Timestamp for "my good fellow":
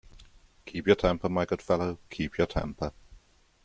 1.29-1.99